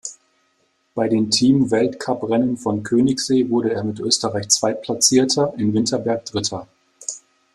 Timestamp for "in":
5.57-5.75